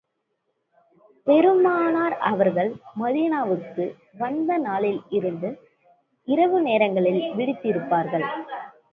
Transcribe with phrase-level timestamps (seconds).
[1.27, 3.85] பெருமானார் அவர்கள் மதீனாவுக்கு
[4.17, 5.49] வந்த நாளிலிருந்து,
[6.27, 8.25] இரவு நேரங்களில் விழித்திருப்பார்கள்.